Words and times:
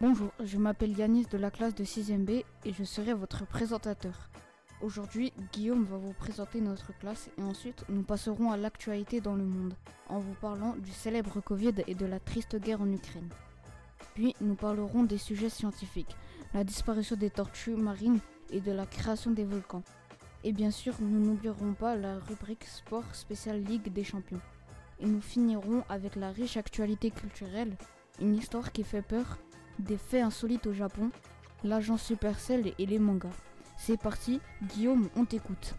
Bonjour, 0.00 0.30
je 0.38 0.58
m'appelle 0.58 0.96
Yanis 0.96 1.26
de 1.26 1.38
la 1.38 1.50
classe 1.50 1.74
de 1.74 1.82
6e 1.82 2.24
B 2.24 2.30
et 2.64 2.72
je 2.72 2.84
serai 2.84 3.14
votre 3.14 3.44
présentateur. 3.44 4.30
Aujourd'hui, 4.80 5.32
Guillaume 5.52 5.82
va 5.82 5.96
vous 5.96 6.12
présenter 6.12 6.60
notre 6.60 6.96
classe 6.98 7.30
et 7.36 7.42
ensuite 7.42 7.84
nous 7.88 8.04
passerons 8.04 8.52
à 8.52 8.56
l'actualité 8.56 9.20
dans 9.20 9.34
le 9.34 9.42
monde 9.42 9.74
en 10.08 10.20
vous 10.20 10.34
parlant 10.34 10.76
du 10.76 10.92
célèbre 10.92 11.40
Covid 11.40 11.74
et 11.88 11.96
de 11.96 12.06
la 12.06 12.20
triste 12.20 12.60
guerre 12.60 12.80
en 12.80 12.92
Ukraine. 12.92 13.28
Puis 14.14 14.36
nous 14.40 14.54
parlerons 14.54 15.02
des 15.02 15.18
sujets 15.18 15.48
scientifiques, 15.48 16.14
la 16.54 16.62
disparition 16.62 17.16
des 17.16 17.30
tortues 17.30 17.74
marines 17.74 18.20
et 18.50 18.60
de 18.60 18.70
la 18.70 18.86
création 18.86 19.32
des 19.32 19.44
volcans. 19.44 19.82
Et 20.44 20.52
bien 20.52 20.70
sûr, 20.70 20.94
nous 21.00 21.18
n'oublierons 21.18 21.72
pas 21.72 21.96
la 21.96 22.20
rubrique 22.20 22.66
sport 22.66 23.16
spéciale 23.16 23.64
Ligue 23.64 23.92
des 23.92 24.04
Champions. 24.04 24.40
Et 25.00 25.06
nous 25.06 25.20
finirons 25.20 25.82
avec 25.88 26.14
la 26.14 26.30
riche 26.30 26.56
actualité 26.56 27.10
culturelle, 27.10 27.76
une 28.20 28.36
histoire 28.36 28.70
qui 28.70 28.84
fait 28.84 29.02
peur, 29.02 29.38
des 29.78 29.96
faits 29.98 30.22
insolites 30.22 30.66
au 30.66 30.72
Japon, 30.72 31.10
l'agence 31.64 32.02
Supercell 32.02 32.72
et 32.78 32.86
les 32.86 32.98
mangas. 32.98 33.28
C'est 33.76 34.00
parti, 34.00 34.40
Guillaume, 34.62 35.08
on 35.16 35.24
t'écoute. 35.24 35.74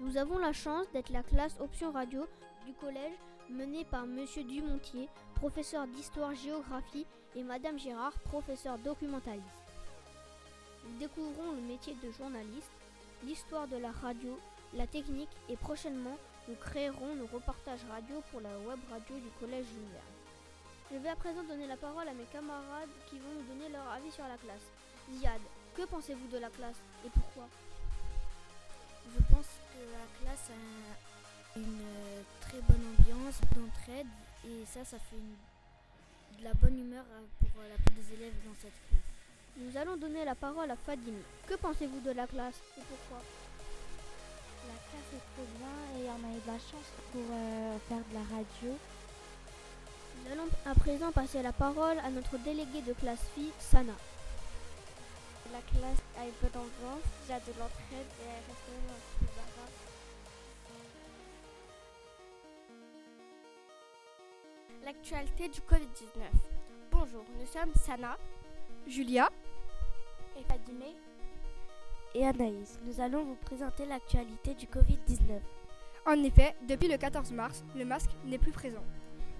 Nous 0.00 0.16
avons 0.16 0.38
la 0.38 0.52
chance 0.52 0.86
d'être 0.92 1.10
la 1.10 1.22
classe 1.22 1.58
option 1.60 1.90
radio 1.92 2.26
du 2.66 2.72
collège 2.74 3.18
menée 3.50 3.84
par 3.84 4.06
Monsieur 4.06 4.44
Dumontier, 4.44 5.08
professeur 5.34 5.86
d'histoire-géographie, 5.86 7.06
et 7.36 7.42
Madame 7.42 7.78
Gérard, 7.78 8.18
professeur 8.20 8.78
documentaliste. 8.78 9.44
Nous 10.84 10.98
découvrons 10.98 11.52
le 11.52 11.62
métier 11.62 11.94
de 12.02 12.10
journaliste, 12.10 12.72
l'histoire 13.24 13.68
de 13.68 13.76
la 13.76 13.90
radio, 13.90 14.38
la 14.74 14.86
technique 14.86 15.28
et 15.48 15.56
prochainement 15.56 16.16
nous 16.48 16.54
créerons 16.54 17.14
nos 17.14 17.26
reportages 17.26 17.84
radio 17.90 18.22
pour 18.30 18.40
la 18.40 18.58
web 18.66 18.78
radio 18.90 19.16
du 19.16 19.28
collège 19.38 19.66
Jules 19.66 20.17
Je 20.90 20.96
vais 20.96 21.10
à 21.10 21.16
présent 21.16 21.42
donner 21.42 21.66
la 21.66 21.76
parole 21.76 22.08
à 22.08 22.14
mes 22.14 22.24
camarades 22.32 22.88
qui 23.10 23.18
vont 23.18 23.28
nous 23.36 23.42
donner 23.42 23.68
leur 23.68 23.86
avis 23.92 24.10
sur 24.10 24.24
la 24.26 24.38
classe. 24.38 24.64
Ziad, 25.12 25.40
que 25.76 25.82
pensez-vous 25.82 26.28
de 26.28 26.38
la 26.38 26.48
classe 26.48 26.80
et 27.04 27.10
pourquoi? 27.10 27.46
Je 29.12 29.22
pense 29.34 29.46
que 29.72 29.80
la 29.84 30.06
classe 30.18 30.48
a 30.48 31.58
une 31.58 31.82
très 32.40 32.60
bonne 32.62 32.96
ambiance 32.96 33.40
d'entraide 33.54 34.06
et 34.46 34.64
ça, 34.64 34.82
ça 34.84 34.98
fait 34.98 35.20
de 36.38 36.44
la 36.44 36.54
bonne 36.54 36.78
humeur 36.78 37.04
pour 37.38 37.62
la 37.62 37.76
part 37.76 37.94
des 37.94 38.14
élèves 38.14 38.34
dans 38.46 38.54
cette 38.54 38.72
classe. 38.88 39.08
Nous 39.58 39.76
allons 39.76 39.96
donner 39.98 40.24
la 40.24 40.34
parole 40.34 40.70
à 40.70 40.76
Fadimi. 40.76 41.22
Que 41.46 41.54
pensez-vous 41.54 42.00
de 42.00 42.12
la 42.12 42.26
classe 42.26 42.60
et 42.78 42.82
pourquoi? 42.88 43.22
La 44.68 44.78
classe 44.88 45.12
est 45.12 45.26
très 45.36 45.48
bien 45.58 45.74
et 46.00 46.08
on 46.08 46.32
a 46.32 46.36
eu 46.36 46.40
de 46.40 46.46
la 46.46 46.58
chance 46.58 46.88
pour 47.12 47.28
euh, 47.30 47.78
faire 47.88 48.04
de 48.08 48.14
la 48.14 48.24
radio. 48.36 48.78
Nous 50.24 50.32
allons 50.32 50.48
à 50.66 50.74
présent 50.74 51.12
passer 51.12 51.42
la 51.42 51.52
parole 51.52 51.98
à 52.00 52.10
notre 52.10 52.38
déléguée 52.38 52.82
de 52.82 52.92
classe 52.92 53.24
fille, 53.34 53.52
Sana. 53.58 53.92
La 55.52 55.60
classe 55.60 56.02
a 56.18 56.24
une 56.24 56.32
bonne 56.42 56.60
ambiance, 56.60 57.04
il 57.24 57.30
y 57.30 57.32
a 57.32 57.40
de 57.40 57.52
l'entraide 57.58 58.06
et 58.20 58.26
elle 58.26 58.44
reste 58.48 58.68
même 58.68 58.90
un 58.90 59.00
petit 59.00 59.18
peu 59.20 59.26
bavarde. 59.36 59.76
L'actualité 64.84 65.48
du 65.48 65.60
Covid-19. 65.60 66.20
Bonjour, 66.90 67.24
nous 67.38 67.46
sommes 67.46 67.72
Sana, 67.74 68.18
Julia 68.86 69.30
et 70.38 70.42
Fadimé 70.44 70.96
et 72.14 72.26
Anaïs. 72.26 72.78
Nous 72.84 73.00
allons 73.00 73.24
vous 73.24 73.36
présenter 73.36 73.86
l'actualité 73.86 74.54
du 74.54 74.66
Covid-19. 74.66 75.40
En 76.06 76.22
effet, 76.24 76.54
depuis 76.66 76.88
le 76.88 76.96
14 76.96 77.32
mars, 77.32 77.64
le 77.76 77.84
masque 77.84 78.10
n'est 78.24 78.38
plus 78.38 78.52
présent. 78.52 78.84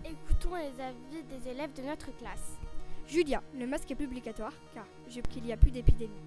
Écoutons 0.04 0.54
les 0.56 0.80
avis 0.80 1.22
des 1.24 1.48
élèves 1.48 1.72
de 1.74 1.82
notre 1.82 2.16
classe. 2.16 2.58
Julia, 3.06 3.42
le 3.54 3.66
masque 3.66 3.90
est 3.90 3.94
plus 3.94 4.06
obligatoire 4.06 4.52
car 4.74 4.86
qu'il 5.30 5.42
n'y 5.42 5.52
a 5.52 5.56
plus 5.56 5.70
d'épidémie. 5.70 6.22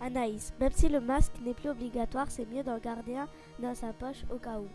Anaïs, 0.00 0.52
même 0.60 0.72
si 0.72 0.88
le 0.88 1.00
masque 1.00 1.32
n'est 1.42 1.54
plus 1.54 1.70
obligatoire, 1.70 2.30
c'est 2.30 2.46
mieux 2.46 2.62
d'en 2.62 2.78
garder 2.78 3.16
un 3.16 3.28
dans 3.58 3.74
sa 3.74 3.92
poche 3.92 4.24
au 4.30 4.38
cas 4.38 4.58
où. 4.58 4.68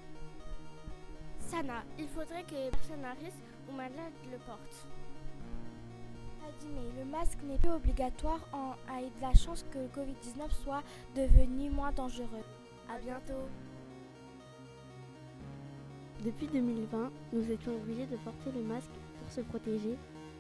Sana, 1.40 1.84
il 1.98 2.08
faudrait 2.08 2.44
que 2.44 2.56
les 2.56 2.72
personnes 2.72 3.06
à 3.06 3.14
risque 3.14 3.44
ou 3.70 3.74
malades 3.74 4.14
le 4.32 4.38
portent. 4.40 4.88
Mais 6.74 7.04
le 7.04 7.10
masque 7.10 7.40
n'est 7.44 7.58
plus 7.58 7.72
obligatoire. 7.72 8.40
On 8.54 8.72
a 8.92 9.02
eu 9.02 9.06
de 9.06 9.22
la 9.22 9.34
chance 9.34 9.64
que 9.72 9.78
le 9.78 9.88
Covid-19 9.88 10.50
soit 10.64 10.84
devenu 11.16 11.70
moins 11.70 11.92
dangereux. 11.92 12.44
À 12.90 12.98
bientôt. 13.00 13.48
Depuis 16.26 16.48
2020, 16.48 17.12
nous 17.32 17.50
étions 17.50 17.76
obligés 17.76 18.06
de 18.06 18.18
porter 18.18 18.52
le 18.54 18.62
masque 18.62 18.92
pour 19.20 19.32
se 19.32 19.40
protéger 19.40 19.96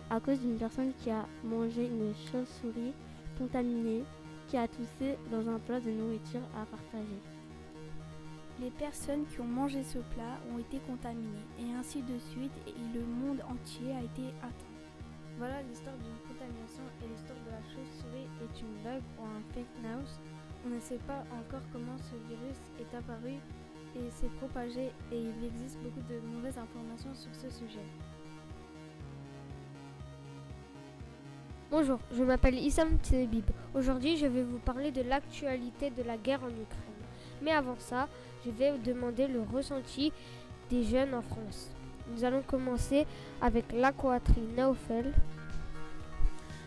à 0.10 0.20
cause 0.20 0.40
d'une 0.42 0.58
personne 0.58 0.92
qui 1.02 1.10
a 1.10 1.26
mangé 1.46 1.86
une 1.86 2.14
chauve-souris 2.30 2.94
contaminée 3.38 4.04
qui 4.50 4.58
a 4.58 4.68
toussé 4.68 5.16
dans 5.32 5.48
un 5.48 5.58
plat 5.60 5.80
de 5.80 5.90
nourriture 5.92 6.42
à 6.58 6.66
partager. 6.66 7.22
Les 8.60 8.72
personnes 8.72 9.26
qui 9.28 9.40
ont 9.40 9.48
mangé 9.48 9.82
ce 9.84 10.00
plat 10.00 10.36
ont 10.54 10.60
été 10.60 10.80
contaminées 10.80 11.48
et 11.58 11.72
ainsi 11.80 12.02
de 12.02 12.20
suite 12.20 12.52
et 12.68 12.74
le 12.94 13.06
monde 13.06 13.40
entier 13.48 13.94
a 13.94 14.04
été 14.04 14.34
atteint. 14.42 14.76
Voilà 15.38 15.62
l'histoire 15.62 15.96
d'une 15.96 16.28
contamination 16.28 16.84
et 17.02 17.08
l'histoire 17.08 17.40
de 17.46 17.52
la 17.52 17.64
chauve-souris 17.72 18.28
est 18.44 18.60
une 18.60 18.82
blague 18.82 19.04
ou 19.18 19.24
un 19.24 19.40
fake 19.54 19.80
news. 19.82 20.10
On 20.66 20.76
ne 20.76 20.80
sait 20.82 21.00
pas 21.08 21.24
encore 21.40 21.64
comment 21.72 21.98
ce 22.00 22.16
virus 22.28 22.60
est 22.82 22.98
apparu 22.98 23.40
et 23.96 24.10
s'est 24.12 24.30
propagé 24.38 24.92
et 25.12 25.20
il 25.20 25.46
existe 25.46 25.78
beaucoup 25.80 26.02
de 26.10 26.20
mauvaises 26.34 26.58
informations 26.58 27.14
sur 27.14 27.34
ce 27.34 27.50
sujet. 27.50 27.86
Bonjour, 31.72 32.00
je 32.12 32.24
m'appelle 32.24 32.58
Issam 32.58 32.98
Tsebib. 33.04 33.46
Aujourd'hui, 33.76 34.18
je 34.18 34.26
vais 34.26 34.44
vous 34.44 34.58
parler 34.58 34.92
de 34.92 35.04
l'actualité 35.04 35.92
de 35.92 36.02
la 36.02 36.18
guerre 36.18 36.44
en 36.44 36.50
Ukraine. 36.50 37.00
Mais 37.44 37.52
avant 37.52 37.78
ça, 37.78 38.08
je 38.44 38.50
vais 38.50 38.72
vous 38.72 38.80
demander 38.80 39.28
le 39.28 39.42
ressenti 39.42 40.12
des 40.70 40.84
jeunes 40.84 41.14
en 41.14 41.22
France. 41.22 41.70
Nous 42.12 42.24
allons 42.24 42.42
commencer 42.42 43.06
avec 43.42 43.72
l'aquatrie 43.72 44.48
Naufel. 44.58 45.14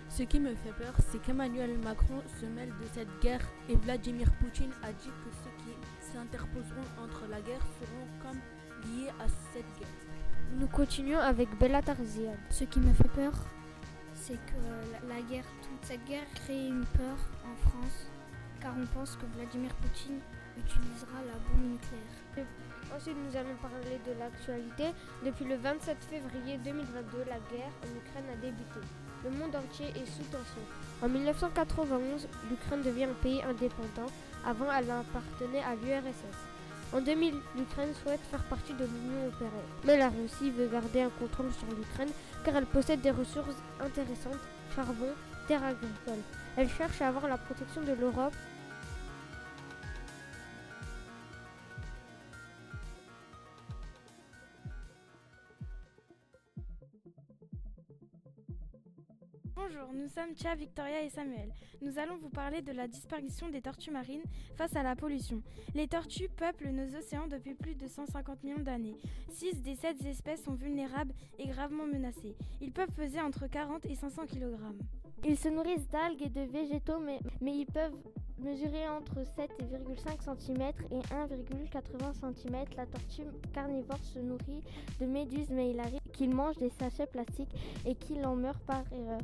Ce 0.08 0.22
qui 0.22 0.38
me 0.38 0.54
fait 0.54 0.72
peur, 0.78 0.94
c'est 1.10 1.20
qu'Emmanuel 1.22 1.78
Macron 1.78 2.22
se 2.40 2.46
mêle 2.46 2.72
de 2.80 2.86
cette 2.92 3.20
guerre 3.20 3.46
et 3.68 3.74
Vladimir 3.74 4.30
Poutine 4.38 4.70
a 4.82 4.92
dit 4.92 5.08
que 5.08 5.30
qui 5.30 5.51
s'interposeront 6.12 6.88
entre 7.02 7.22
la 7.30 7.40
guerre 7.40 7.64
seront 7.80 8.06
comme 8.22 8.40
liés 8.84 9.10
à 9.20 9.26
cette 9.52 9.78
guerre. 9.78 9.88
Nous 10.58 10.66
continuons 10.66 11.20
avec 11.20 11.48
Bella 11.58 11.82
Tarzian. 11.82 12.36
Ce 12.50 12.64
qui 12.64 12.80
me 12.80 12.92
fait 12.92 13.08
peur, 13.08 13.32
c'est 14.14 14.34
que 14.34 15.08
la, 15.08 15.20
guerre, 15.22 15.46
toute 15.62 15.82
cette 15.82 16.04
guerre 16.04 16.26
crée 16.34 16.66
une 16.68 16.84
peur 16.84 17.16
en 17.44 17.56
France, 17.68 18.06
car 18.60 18.74
on 18.78 18.86
pense 18.86 19.16
que 19.16 19.26
Vladimir 19.36 19.74
Poutine 19.76 20.20
utilisera 20.58 21.18
la 21.26 21.38
bombe 21.48 21.72
nucléaire. 21.72 22.46
Ensuite, 22.94 23.16
nous 23.16 23.36
allons 23.36 23.56
parler 23.56 23.98
de 24.06 24.18
l'actualité. 24.18 24.92
Depuis 25.24 25.46
le 25.46 25.56
27 25.56 25.96
février 26.04 26.58
2022, 26.58 27.18
la 27.20 27.40
guerre 27.50 27.72
en 27.82 27.96
Ukraine 27.96 28.28
a 28.30 28.36
débuté. 28.36 28.80
Le 29.24 29.30
monde 29.30 29.56
entier 29.56 29.86
est 29.96 30.06
sous 30.06 30.24
tension. 30.24 30.62
En 31.00 31.08
1991, 31.08 32.28
l'Ukraine 32.50 32.82
devient 32.82 33.04
un 33.04 33.22
pays 33.22 33.40
indépendant. 33.42 34.10
Avant, 34.44 34.66
elle 34.72 34.90
appartenait 34.90 35.62
à 35.62 35.74
l'URSS. 35.74 36.38
En 36.92 37.00
2000, 37.00 37.34
l'Ukraine 37.56 37.94
souhaite 38.02 38.20
faire 38.30 38.42
partie 38.44 38.74
de 38.74 38.84
l'Union 38.84 39.22
européenne. 39.24 39.50
Mais 39.84 39.96
la 39.96 40.08
Russie 40.08 40.50
veut 40.50 40.66
garder 40.66 41.02
un 41.02 41.10
contrôle 41.10 41.52
sur 41.52 41.68
l'Ukraine 41.68 42.10
car 42.44 42.56
elle 42.56 42.66
possède 42.66 43.00
des 43.00 43.10
ressources 43.12 43.56
intéressantes, 43.80 44.42
charbon, 44.74 45.08
terres 45.48 45.64
agricoles. 45.64 46.22
Elle 46.56 46.68
cherche 46.68 47.00
à 47.00 47.08
avoir 47.08 47.28
la 47.28 47.38
protection 47.38 47.80
de 47.82 47.92
l'Europe 47.92 48.34
Bonjour, 59.64 59.92
nous 59.92 60.08
sommes 60.08 60.34
Tia, 60.34 60.54
Victoria 60.54 61.02
et 61.02 61.10
Samuel. 61.10 61.52
Nous 61.82 61.98
allons 61.98 62.16
vous 62.16 62.30
parler 62.30 62.62
de 62.62 62.72
la 62.72 62.88
disparition 62.88 63.48
des 63.48 63.60
tortues 63.60 63.90
marines 63.90 64.22
face 64.56 64.74
à 64.74 64.82
la 64.82 64.96
pollution. 64.96 65.42
Les 65.74 65.86
tortues 65.86 66.28
peuplent 66.28 66.70
nos 66.70 66.96
océans 66.96 67.28
depuis 67.28 67.54
plus 67.54 67.74
de 67.76 67.86
150 67.86 68.42
millions 68.42 68.62
d'années. 68.62 68.96
6 69.28 69.62
des 69.62 69.76
7 69.76 70.04
espèces 70.06 70.42
sont 70.42 70.54
vulnérables 70.54 71.12
et 71.38 71.46
gravement 71.46 71.86
menacées. 71.86 72.34
Ils 72.60 72.72
peuvent 72.72 72.92
peser 72.92 73.20
entre 73.20 73.46
40 73.46 73.84
et 73.86 73.94
500 73.94 74.26
kg. 74.26 74.56
Ils 75.24 75.38
se 75.38 75.48
nourrissent 75.48 75.88
d'algues 75.88 76.22
et 76.22 76.30
de 76.30 76.40
végétaux, 76.40 76.98
mais, 76.98 77.20
mais 77.40 77.56
ils 77.56 77.66
peuvent 77.66 77.96
mesurer 78.42 78.88
entre 78.88 79.20
7,5 79.20 80.36
cm 80.36 80.72
et 80.90 81.00
1,80 81.00 82.34
cm. 82.34 82.64
La 82.76 82.86
tortue 82.86 83.26
carnivore 83.52 84.02
se 84.02 84.18
nourrit 84.18 84.62
de 85.00 85.06
méduses, 85.06 85.50
mais 85.50 85.70
il 85.70 85.80
arrive 85.80 86.00
qu'il 86.12 86.34
mange 86.34 86.56
des 86.56 86.70
sachets 86.70 87.06
plastiques 87.06 87.54
et 87.86 87.94
qu'il 87.94 88.24
en 88.26 88.36
meurt 88.36 88.60
par 88.64 88.82
erreur. 88.92 89.20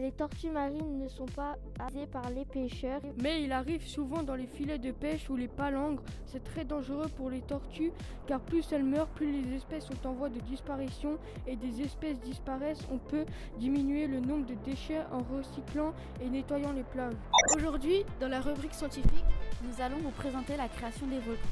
Les 0.00 0.12
tortues 0.12 0.48
marines 0.48 0.98
ne 0.98 1.08
sont 1.08 1.26
pas 1.26 1.56
hasées 1.78 2.06
par 2.06 2.30
les 2.30 2.46
pêcheurs. 2.46 3.02
Mais 3.22 3.42
il 3.42 3.52
arrive 3.52 3.86
souvent 3.86 4.22
dans 4.22 4.34
les 4.34 4.46
filets 4.46 4.78
de 4.78 4.92
pêche 4.92 5.28
ou 5.28 5.36
les 5.36 5.46
palangres. 5.46 6.02
C'est 6.24 6.42
très 6.42 6.64
dangereux 6.64 7.08
pour 7.18 7.28
les 7.28 7.42
tortues 7.42 7.92
car 8.26 8.40
plus 8.40 8.64
elles 8.72 8.82
meurent, 8.82 9.10
plus 9.10 9.30
les 9.30 9.56
espèces 9.56 9.84
sont 9.84 10.06
en 10.06 10.12
voie 10.12 10.30
de 10.30 10.40
disparition 10.40 11.18
et 11.46 11.54
des 11.54 11.82
espèces 11.82 12.18
disparaissent. 12.20 12.88
On 12.90 12.96
peut 12.96 13.26
diminuer 13.58 14.06
le 14.06 14.20
nombre 14.20 14.46
de 14.46 14.54
déchets 14.64 15.02
en 15.12 15.18
recyclant 15.36 15.92
et 16.22 16.30
nettoyant 16.30 16.72
les 16.72 16.84
plages. 16.84 17.12
Aujourd'hui, 17.54 18.06
dans 18.20 18.28
la 18.28 18.40
rubrique 18.40 18.74
scientifique, 18.74 19.26
nous 19.62 19.82
allons 19.82 19.98
vous 19.98 20.12
présenter 20.12 20.56
la 20.56 20.68
création 20.68 21.06
des 21.08 21.18
volcans. 21.18 21.42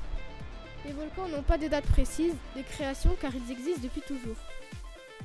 Les 0.87 0.93
volcans 0.93 1.29
n'ont 1.29 1.43
pas 1.43 1.59
de 1.59 1.69
date 1.69 1.85
précise 1.85 2.35
de 2.57 2.63
création 2.63 3.11
car 3.21 3.31
ils 3.35 3.53
existent 3.53 3.83
depuis 3.83 4.01
toujours. 4.01 4.37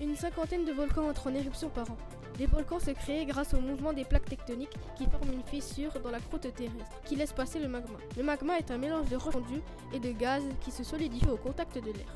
Une 0.01 0.15
cinquantaine 0.15 0.65
de 0.65 0.71
volcans 0.71 1.07
entrent 1.07 1.27
en 1.27 1.35
éruption 1.35 1.69
par 1.69 1.89
an. 1.91 1.97
Les 2.39 2.47
volcans 2.47 2.79
se 2.79 2.89
créent 2.91 3.25
grâce 3.25 3.53
au 3.53 3.59
mouvement 3.59 3.93
des 3.93 4.03
plaques 4.03 4.25
tectoniques 4.25 4.75
qui 4.95 5.05
forment 5.05 5.33
une 5.33 5.43
fissure 5.43 5.91
dans 6.01 6.09
la 6.09 6.19
croûte 6.19 6.51
terrestre 6.53 6.99
qui 7.05 7.15
laisse 7.15 7.31
passer 7.31 7.59
le 7.59 7.67
magma. 7.67 7.99
Le 8.17 8.23
magma 8.23 8.57
est 8.57 8.71
un 8.71 8.79
mélange 8.79 9.07
de 9.09 9.15
roches 9.15 9.33
fondues 9.33 9.61
et 9.93 9.99
de 9.99 10.11
gaz 10.11 10.43
qui 10.61 10.71
se 10.71 10.83
solidifie 10.83 11.29
au 11.29 11.37
contact 11.37 11.75
de 11.75 11.91
l'air. 11.91 12.15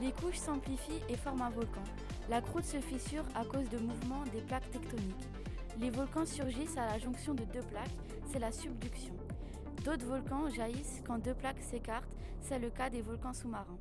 Les 0.00 0.12
couches 0.12 0.38
s'amplifient 0.38 1.02
et 1.10 1.16
forment 1.16 1.42
un 1.42 1.50
volcan. 1.50 1.84
La 2.30 2.40
croûte 2.40 2.64
se 2.64 2.78
fissure 2.78 3.24
à 3.34 3.44
cause 3.44 3.68
de 3.68 3.78
mouvements 3.78 4.24
des 4.32 4.40
plaques 4.40 4.70
tectoniques. 4.70 5.28
Les 5.78 5.90
volcans 5.90 6.24
surgissent 6.24 6.78
à 6.78 6.86
la 6.86 6.98
jonction 6.98 7.34
de 7.34 7.44
deux 7.44 7.62
plaques, 7.62 7.96
c'est 8.32 8.38
la 8.38 8.50
subduction. 8.50 9.14
D'autres 9.84 10.06
volcans 10.06 10.48
jaillissent 10.48 11.02
quand 11.06 11.18
deux 11.18 11.34
plaques 11.34 11.60
s'écartent, 11.60 12.08
c'est 12.40 12.58
le 12.58 12.70
cas 12.70 12.88
des 12.88 13.02
volcans 13.02 13.34
sous-marins. 13.34 13.78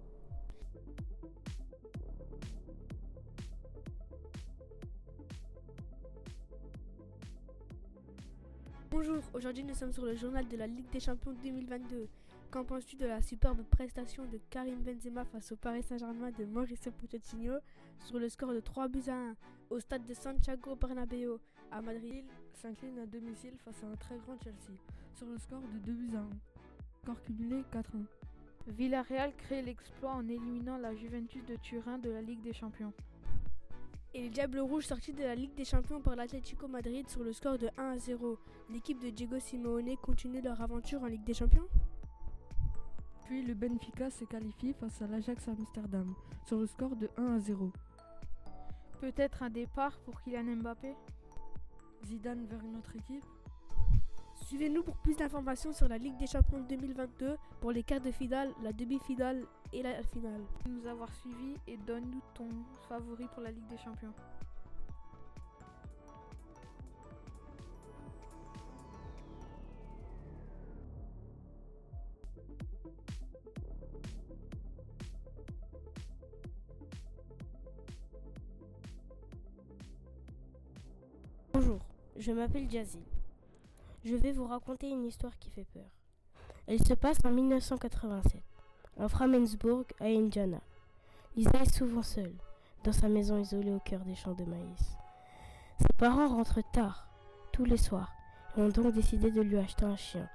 Bonjour, 9.02 9.24
aujourd'hui 9.34 9.64
nous 9.64 9.76
sommes 9.76 9.94
sur 9.94 10.04
le 10.04 10.14
journal 10.14 10.46
de 10.46 10.58
la 10.58 10.68
Ligue 10.68 10.90
des 10.92 11.00
Champions 11.00 11.32
2022. 11.42 12.10
Qu'en 12.52 12.66
penses-tu 12.66 12.98
de 12.98 13.06
la 13.06 13.22
superbe 13.22 13.64
prestation 13.64 14.26
de 14.26 14.42
Karim 14.50 14.82
Benzema 14.82 15.24
face 15.24 15.54
au 15.54 15.56
Paris 15.56 15.84
Saint-Germain 15.84 16.32
de 16.32 16.44
Mauricio 16.44 16.92
Pochettino 16.92 17.54
sur 18.04 18.20
le 18.20 18.28
score 18.28 18.52
de 18.52 18.60
3 18.60 18.90
buts 18.90 19.08
à 19.08 19.14
1 19.14 19.36
au 19.70 19.80
stade 19.80 20.04
de 20.04 20.14
Santiago 20.14 20.76
Bernabéu 20.76 21.38
à 21.72 21.82
Madrid? 21.82 22.26
S'incline 22.52 23.00
à 23.00 23.06
domicile 23.06 23.54
face 23.64 23.82
à 23.86 23.88
un 23.88 23.96
très 23.96 24.18
grand 24.18 24.38
Chelsea 24.44 24.78
sur 25.14 25.28
le 25.28 25.38
score 25.38 25.62
de 25.62 25.78
2 25.78 25.94
buts 25.94 26.18
à 26.18 26.20
1. 26.20 26.30
Score 27.02 27.22
cumulé 27.24 27.64
4-1. 27.72 28.04
Villarreal 28.68 29.32
crée 29.38 29.62
l'exploit 29.62 30.12
en 30.12 30.28
éliminant 30.28 30.78
la 30.78 30.94
Juventus 30.94 31.46
de 31.46 31.56
Turin 31.56 32.00
de 32.00 32.10
la 32.10 32.22
Ligue 32.22 32.42
des 32.42 32.52
Champions. 32.52 32.92
Et 34.16 34.22
les 34.24 34.30
Diables 34.30 34.60
Rouges 34.60 34.88
sortis 34.88 35.14
de 35.14 35.22
la 35.22 35.36
Ligue 35.36 35.54
des 35.54 35.66
Champions 35.66 36.02
par 36.02 36.16
l'Atlético 36.16 36.68
Madrid 36.68 37.08
sur 37.08 37.24
le 37.24 37.32
score 37.32 37.60
de 37.60 37.70
1 37.78 37.92
à 37.92 37.98
0. 38.00 38.40
L'équipe 38.72 39.00
de 39.00 39.12
Diego 39.12 39.40
Simeone 39.40 39.96
continue 39.98 40.42
leur 40.42 40.60
aventure 40.62 41.04
en 41.04 41.06
Ligue 41.06 41.24
des 41.24 41.36
Champions? 41.36 41.68
Puis 43.26 43.44
le 43.44 43.54
Benfica 43.54 44.10
se 44.10 44.26
qualifie 44.26 44.74
face 44.74 45.00
à 45.04 45.08
l'Ajax 45.08 45.48
Amsterdam 45.48 46.12
sur 46.48 46.58
le 46.58 46.66
score 46.66 46.96
de 46.96 47.08
1 47.18 47.36
à 47.36 47.40
0. 47.40 47.72
Peut-être 49.00 49.44
un 49.44 49.52
départ 49.52 50.00
pour 50.00 50.20
Kylian 50.24 50.56
Mbappé? 50.56 50.96
Zidane 52.08 52.48
vers 52.48 52.64
une 52.66 52.78
autre 52.78 52.96
équipe? 52.96 53.24
Suivez-nous 54.50 54.82
pour 54.82 54.98
plus 54.98 55.16
d'informations 55.16 55.72
sur 55.74 55.88
la 55.88 56.00
Ligue 56.00 56.18
des 56.18 56.26
Champions 56.26 56.66
2022 56.68 57.38
pour 57.62 57.72
les 57.72 57.84
quarts 57.84 58.02
de 58.02 58.10
finale, 58.10 58.52
la 58.64 58.74
demi-finale 58.74 59.46
et 59.72 59.84
la 59.84 60.02
finale. 60.02 60.42
Nous 60.68 60.88
avoir 60.88 61.14
suivis 61.14 61.54
et 61.68 61.78
donne-nous 61.78 62.20
ton 62.34 62.50
favori 62.88 63.28
pour 63.32 63.44
la 63.44 63.52
Ligue 63.52 63.68
des 63.68 63.78
Champions. 63.78 64.12
Bonjour, 81.54 81.86
je 82.18 82.32
m'appelle 82.32 82.68
Jazzy. 82.68 82.98
Je 84.06 84.16
vais 84.16 84.32
vous 84.32 84.46
raconter 84.46 84.90
une 84.90 85.06
histoire 85.06 85.38
qui 85.40 85.50
fait 85.50 85.68
peur. 85.74 85.90
Elle 86.68 86.82
se 86.82 86.94
passe 86.94 87.18
en 87.26 87.32
1987, 87.32 88.42
en 88.98 89.10
Framensburg, 89.10 89.84
à 90.00 90.06
Indiana. 90.06 90.62
Lisa 91.36 91.60
est 91.62 91.76
souvent 91.76 92.02
seule, 92.02 92.34
dans 92.86 92.94
sa 92.94 93.10
maison 93.10 93.38
isolée 93.38 93.74
au 93.74 93.80
cœur 93.80 94.00
des 94.06 94.16
champs 94.16 94.36
de 94.36 94.46
maïs. 94.46 94.98
Ses 95.80 95.94
parents 95.98 96.30
rentrent 96.30 96.64
tard, 96.72 97.10
tous 97.52 97.66
les 97.66 97.76
soirs, 97.76 98.14
et 98.56 98.62
ont 98.62 98.70
donc 98.70 98.94
décidé 98.94 99.32
de 99.32 99.42
lui 99.42 99.58
acheter 99.58 99.84
un 99.84 99.98
chien, 99.98 100.30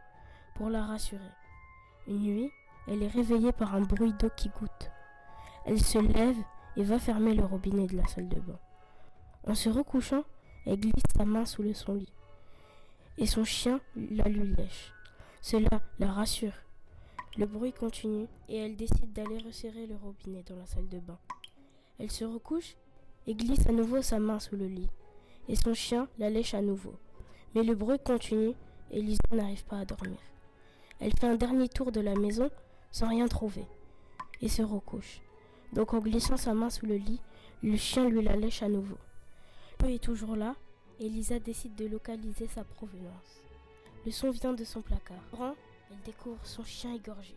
pour 0.56 0.68
la 0.68 0.84
rassurer. 0.84 1.22
Une 2.06 2.20
nuit, 2.20 2.50
elle 2.86 3.02
est 3.02 3.08
réveillée 3.08 3.52
par 3.52 3.74
un 3.74 3.80
bruit 3.80 4.12
d'eau 4.12 4.28
qui 4.36 4.50
goutte. 4.50 4.90
Elle 5.64 5.82
se 5.82 5.98
lève 5.98 6.36
et 6.76 6.82
va 6.82 6.98
fermer 6.98 7.32
le 7.32 7.46
robinet 7.46 7.86
de 7.86 7.96
la 7.96 8.06
salle 8.08 8.28
de 8.28 8.40
bain. 8.40 8.58
En 9.46 9.54
se 9.54 9.70
recouchant, 9.70 10.24
elle 10.66 10.80
glisse 10.80 11.02
sa 11.16 11.24
main 11.24 11.46
sous 11.46 11.62
le 11.62 11.72
son 11.72 11.94
lit 11.94 12.13
et 13.18 13.26
son 13.26 13.44
chien 13.44 13.80
la 13.96 14.28
lui 14.28 14.54
lèche. 14.54 14.92
Cela 15.40 15.80
la 15.98 16.12
rassure. 16.12 16.54
Le 17.36 17.46
bruit 17.46 17.72
continue 17.72 18.26
et 18.48 18.58
elle 18.58 18.76
décide 18.76 19.12
d'aller 19.12 19.38
resserrer 19.38 19.86
le 19.86 19.96
robinet 19.96 20.44
dans 20.48 20.56
la 20.56 20.66
salle 20.66 20.88
de 20.88 20.98
bain. 20.98 21.18
Elle 21.98 22.10
se 22.10 22.24
recouche 22.24 22.76
et 23.26 23.34
glisse 23.34 23.66
à 23.66 23.72
nouveau 23.72 24.02
sa 24.02 24.18
main 24.18 24.38
sous 24.38 24.56
le 24.56 24.66
lit. 24.66 24.88
Et 25.48 25.56
son 25.56 25.74
chien 25.74 26.08
la 26.18 26.30
lèche 26.30 26.54
à 26.54 26.62
nouveau. 26.62 26.94
Mais 27.54 27.62
le 27.62 27.74
bruit 27.74 27.98
continue 28.04 28.54
et 28.90 29.02
Lisa 29.02 29.20
n'arrive 29.32 29.64
pas 29.64 29.78
à 29.78 29.84
dormir. 29.84 30.18
Elle 31.00 31.12
fait 31.12 31.26
un 31.26 31.36
dernier 31.36 31.68
tour 31.68 31.92
de 31.92 32.00
la 32.00 32.14
maison 32.14 32.50
sans 32.90 33.08
rien 33.08 33.28
trouver 33.28 33.66
et 34.40 34.48
se 34.48 34.62
recouche. 34.62 35.20
Donc 35.72 35.92
en 35.92 35.98
glissant 35.98 36.36
sa 36.36 36.54
main 36.54 36.70
sous 36.70 36.86
le 36.86 36.96
lit, 36.96 37.20
le 37.62 37.76
chien 37.76 38.08
lui 38.08 38.22
la 38.22 38.36
lèche 38.36 38.62
à 38.62 38.68
nouveau. 38.68 38.98
Le 39.82 39.90
est 39.90 40.02
toujours 40.02 40.36
là 40.36 40.54
Elisa 41.00 41.38
décide 41.40 41.74
de 41.74 41.86
localiser 41.86 42.46
sa 42.46 42.62
provenance. 42.62 43.42
Le 44.06 44.12
son 44.12 44.30
vient 44.30 44.52
de 44.52 44.64
son 44.64 44.80
placard. 44.80 45.54
Elle 45.90 46.00
découvre 46.04 46.44
son 46.46 46.64
chien 46.64 46.94
égorgé, 46.94 47.34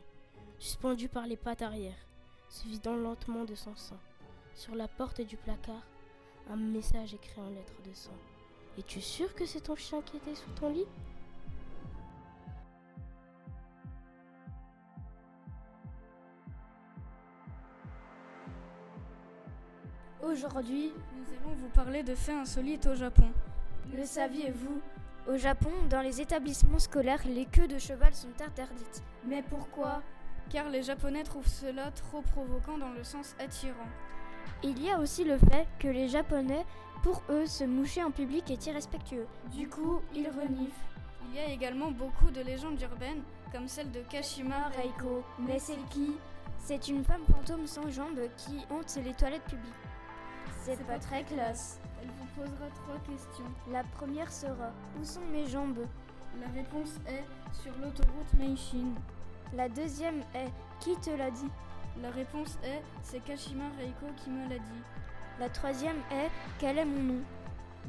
suspendu 0.60 1.10
par 1.10 1.26
les 1.28 1.38
pattes 1.38 1.62
arrière, 1.62 1.98
se 2.50 2.68
vidant 2.68 2.96
lentement 2.96 3.46
de 3.46 3.56
son 3.56 3.76
sang. 3.76 4.00
Sur 4.54 4.76
la 4.76 4.88
porte 4.88 5.22
du 5.22 5.38
placard, 5.38 5.86
un 6.50 6.56
message 6.56 7.14
écrit 7.14 7.42
en 7.42 7.50
lettres 7.50 7.82
de 7.84 7.94
sang. 7.94 8.12
Es-tu 8.78 9.02
sûr 9.02 9.34
que 9.34 9.46
c'est 9.46 9.62
ton 9.62 9.76
chien 9.76 10.02
qui 10.02 10.18
était 10.18 10.36
sous 10.36 10.52
ton 10.52 10.70
lit? 10.70 10.86
Aujourd'hui, 20.22 20.92
nous 21.16 21.26
allons 21.34 21.56
vous 21.56 21.70
parler 21.70 22.04
de 22.04 22.14
faits 22.14 22.36
insolites 22.36 22.86
au 22.86 22.96
Japon. 22.96 23.32
Le 23.96 24.06
saviez-vous? 24.06 24.82
Au 25.28 25.38
Japon, 25.38 25.72
dans 25.90 26.02
les 26.02 26.22
établissements 26.22 26.80
scolaires, 26.80 27.22
les 27.26 27.46
queues 27.46 27.68
de 27.68 27.78
cheval 27.78 28.14
sont 28.14 28.42
interdites. 28.46 29.04
Mais 29.26 29.42
pourquoi? 29.42 30.02
Car 30.50 30.70
les 30.70 30.84
Japonais 30.84 31.24
trouvent 31.24 31.48
cela 31.48 31.92
trop 31.92 32.22
provoquant 32.22 32.78
dans 32.78 32.92
le 32.92 33.04
sens 33.04 33.36
attirant. 33.40 33.90
Il 34.64 34.82
y 34.82 34.90
a 34.90 35.00
aussi 35.00 35.24
le 35.24 35.38
fait 35.38 35.68
que 35.80 35.88
les 35.88 36.08
Japonais, 36.08 36.66
pour 37.04 37.24
eux, 37.30 37.46
se 37.46 37.64
moucher 37.64 38.04
en 38.04 38.12
public 38.12 38.50
est 38.50 38.66
irrespectueux. 38.68 39.28
Du 39.52 39.68
coup, 39.68 40.02
ils 40.16 40.30
reniflent. 40.30 40.74
Il 41.30 41.36
y 41.36 41.40
a 41.40 41.50
également 41.50 41.92
beaucoup 41.92 42.32
de 42.32 42.42
légendes 42.42 42.82
urbaines, 42.82 43.24
comme 43.52 43.68
celle 43.68 43.92
de 43.92 44.02
Kashima 44.02 44.70
Reiko. 44.78 45.24
Mais 45.40 45.60
c'est 45.60 45.78
qui? 45.90 46.16
C'est 46.60 46.88
une 46.88 47.04
femme 47.04 47.24
fantôme 47.32 47.68
sans 47.68 47.90
jambes 47.90 48.20
qui 48.38 48.66
hante 48.70 48.98
les 49.04 49.14
toilettes 49.14 49.44
publiques. 49.44 49.74
C'est 50.68 50.86
pas 50.86 51.00
très 51.00 51.24
classe. 51.24 51.80
Elle 52.02 52.10
vous 52.10 52.26
posera 52.36 52.68
trois 52.84 53.00
questions. 53.10 53.46
La 53.72 53.84
première 53.86 54.30
sera 54.30 54.74
Où 55.00 55.06
sont 55.06 55.26
mes 55.32 55.48
jambes? 55.48 55.80
La 56.42 56.48
réponse 56.54 57.00
est 57.08 57.24
Sur 57.54 57.72
l'autoroute 57.82 58.34
Meishin. 58.38 58.90
La 59.56 59.70
deuxième 59.70 60.20
est 60.36 60.52
Qui 60.82 60.98
te 60.98 61.10
l'a 61.10 61.32
dit? 61.32 61.50
La 62.02 62.10
réponse 62.10 62.58
est 62.66 62.82
C'est 63.02 63.24
Kashima 63.24 63.64
Reiko 63.80 64.14
qui 64.18 64.30
me 64.30 64.44
l'a 64.50 64.58
dit. 64.58 64.84
La 65.40 65.48
troisième 65.48 66.02
est 66.12 66.30
Quel 66.60 66.80
est 66.80 66.86
mon 66.86 67.14
nom? 67.14 67.22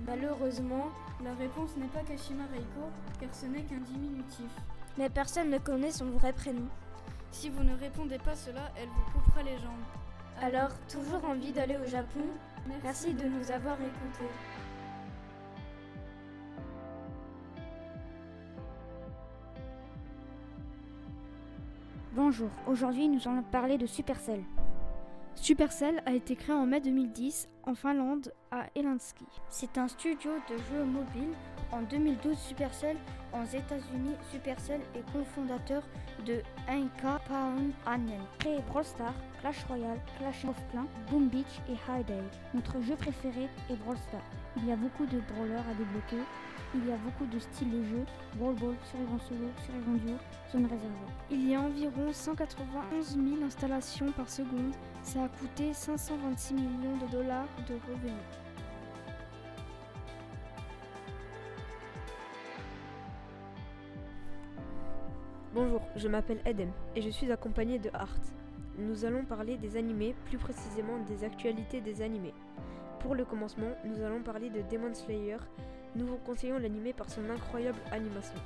Malheureusement, 0.07 0.87
la 1.25 1.35
réponse 1.35 1.77
n'est 1.79 1.89
pas 1.89 2.03
Kashima 2.03 2.45
Reiko 2.53 2.91
car 3.21 3.35
ce 3.35 3.47
n'est 3.47 3.63
qu'un 3.63 3.81
diminutif. 3.81 4.53
Mais 4.97 5.11
personne 5.11 5.51
ne 5.51 5.59
connaît 5.59 5.91
son 5.91 6.11
vrai 6.11 6.33
prénom. 6.33 6.69
Si 7.33 7.49
vous 7.49 7.65
ne 7.65 7.77
répondez 7.77 8.19
pas 8.19 8.37
cela, 8.37 8.71
elle 8.77 8.89
vous 8.89 9.19
coupera 9.21 9.43
les 9.43 9.59
jambes. 9.59 9.98
Alors, 10.41 10.71
toujours 10.89 11.25
envie 11.25 11.53
d'aller 11.53 11.77
au 11.77 11.89
Japon 11.89 12.21
Merci 12.85 13.13
de 13.13 13.25
nous 13.25 13.51
avoir 13.51 13.75
écoutés. 13.75 14.31
Bonjour, 22.13 22.51
aujourd'hui 22.67 23.09
nous 23.09 23.21
allons 23.27 23.43
parler 23.43 23.79
de 23.79 23.87
Supercell. 23.87 24.43
Supercell 25.35 26.03
a 26.05 26.13
été 26.13 26.37
créé 26.37 26.55
en 26.55 26.67
mai 26.67 26.81
2010 26.81 27.49
en 27.69 27.75
Finlande, 27.75 28.33
à 28.51 28.65
Helsinki. 28.75 29.27
C'est 29.51 29.77
un 29.77 29.89
studio 29.89 30.31
de 30.49 30.57
jeux 30.57 30.85
mobiles. 30.85 31.35
En 31.71 31.83
2012, 31.83 32.39
Supercell, 32.39 32.97
aux 33.35 33.45
États-Unis, 33.45 34.17
Supercell 34.33 34.81
est 34.95 35.05
cofondateur 35.13 35.83
de 36.25 36.41
1K 36.67 37.19
Pound 37.29 37.73
Annel. 37.85 38.21
Créé 38.39 38.61
Brawl 38.69 38.85
Stars, 38.85 39.13
Clash 39.41 39.65
Royale, 39.65 40.01
Clash 40.19 40.47
of 40.47 40.57
Clans, 40.71 40.89
Boom 41.11 41.29
Beach 41.29 41.61
et 41.69 41.75
High 41.75 42.07
Day. 42.07 42.23
Notre 42.55 42.81
jeu 42.81 42.97
préféré 42.97 43.51
est 43.69 43.77
Brawl 43.77 43.99
Stars. 44.09 44.23
Il 44.57 44.67
y 44.67 44.73
a 44.73 44.77
beaucoup 44.77 45.05
de 45.05 45.21
brawlers 45.21 45.69
à 45.69 45.75
débloquer. 45.75 46.25
Il 46.75 46.87
y 46.87 46.93
a 46.93 46.97
beaucoup 46.97 47.25
de 47.25 47.39
styles 47.39 47.71
de 47.71 47.83
jeu, 47.83 48.05
Brawl 48.37 48.55
Ball, 48.57 48.75
survivant 48.91 49.19
solo, 49.21 49.49
survivant 49.65 49.93
duo, 50.05 50.17
zone 50.53 50.65
réservée. 50.65 51.13
Il 51.31 51.49
y 51.49 51.55
a 51.55 51.61
environ 51.61 52.13
191 52.13 53.17
000 53.17 53.43
installations 53.43 54.13
par 54.13 54.29
seconde. 54.29 54.75
Ça 55.03 55.25
a 55.25 55.29
coûté 55.29 55.73
526 55.73 56.55
millions 56.55 56.97
de 56.99 57.11
dollars 57.11 57.47
de 57.67 57.75
revenus. 57.75 58.13
Bonjour, 65.55 65.81
je 65.97 66.09
m'appelle 66.09 66.41
Edem 66.45 66.71
et 66.95 67.03
je 67.03 67.09
suis 67.09 67.33
accompagné 67.33 67.79
de 67.79 67.91
Art. 67.93 68.15
Nous 68.77 69.05
allons 69.05 69.25
parler 69.25 69.57
des 69.57 69.77
animés, 69.77 70.15
plus 70.27 70.39
précisément 70.39 70.99
des 71.09 71.25
actualités 71.25 71.81
des 71.81 72.03
animés. 72.03 72.35
Pour 73.01 73.15
le 73.15 73.25
commencement, 73.25 73.73
nous 73.85 74.03
allons 74.03 74.23
parler 74.23 74.51
de 74.51 74.63
Demon 74.71 74.95
Slayer. 74.95 75.39
Nous 75.97 76.07
vous 76.07 76.19
conseillons 76.19 76.59
l'animé 76.59 76.93
par 76.93 77.11
son 77.11 77.29
incroyable 77.31 77.79
animation. 77.91 78.39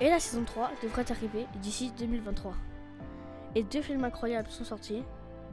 Et 0.00 0.08
la 0.08 0.18
saison 0.18 0.44
3 0.44 0.72
devrait 0.82 1.10
arriver 1.12 1.46
d'ici 1.60 1.92
2023. 1.96 2.54
Et 3.54 3.62
deux 3.62 3.82
films 3.82 4.04
incroyables 4.04 4.48
sont 4.48 4.64
sortis 4.64 5.04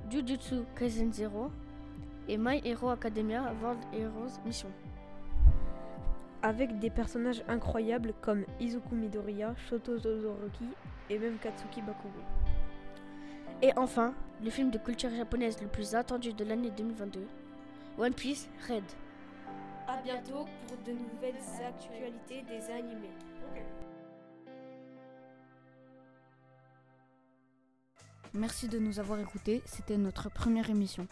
Jujutsu 0.10 0.64
Kaisen 0.76 1.14
Zero 1.14 1.52
et 2.28 2.38
My 2.38 2.60
Hero 2.66 2.90
Academia 2.90 3.54
World 3.62 3.80
Heroes 3.94 4.40
Mission. 4.44 4.70
Avec 6.42 6.80
des 6.80 6.90
personnages 6.90 7.44
incroyables 7.48 8.14
comme 8.22 8.44
Izuku 8.60 8.96
Midoriya, 8.96 9.54
Shoto 9.56 10.00
Todoroki 10.00 10.66
et 11.12 11.20
même 11.20 11.38
Katsuki 11.38 11.82
Bakugo. 11.82 12.22
Et 13.62 13.72
enfin, 13.78 14.16
le 14.44 14.50
film 14.50 14.72
de 14.72 14.80
culture 14.80 15.12
japonaise 15.12 15.62
le 15.62 15.68
plus 15.68 15.94
attendu 15.94 16.34
de 16.34 16.44
l'année 16.44 16.72
2022, 16.72 17.28
One 18.00 18.14
Piece 18.14 18.50
Red. 18.68 18.84
A 19.88 20.02
bientôt 20.02 20.46
pour 20.68 20.78
de 20.86 20.92
nouvelles 20.92 21.36
actualités 21.68 22.44
des 22.50 22.72
animés. 22.74 23.14
Merci 28.34 28.68
de 28.68 28.78
nous 28.78 29.00
avoir 29.00 29.20
écoutés, 29.20 29.64
c'était 29.66 29.98
notre 29.98 30.30
première 30.30 30.70
émission. 30.70 31.08